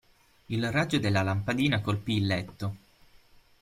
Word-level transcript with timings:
Il 0.47 0.71
raggio 0.71 0.97
della 0.97 1.21
lampadina 1.21 1.79
colpì 1.79 2.13
il 2.13 2.25
letto. 2.25 2.75